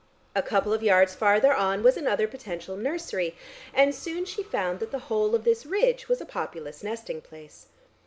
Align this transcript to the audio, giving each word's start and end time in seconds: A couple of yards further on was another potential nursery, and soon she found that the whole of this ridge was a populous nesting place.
A 0.33 0.41
couple 0.41 0.73
of 0.73 0.81
yards 0.81 1.13
further 1.13 1.53
on 1.53 1.83
was 1.83 1.95
another 1.95 2.27
potential 2.27 2.75
nursery, 2.75 3.35
and 3.71 3.93
soon 3.93 4.25
she 4.25 4.41
found 4.41 4.79
that 4.79 4.89
the 4.89 4.97
whole 5.13 5.35
of 5.35 5.43
this 5.43 5.63
ridge 5.63 6.09
was 6.09 6.19
a 6.19 6.25
populous 6.25 6.81
nesting 6.81 7.21
place. 7.21 7.67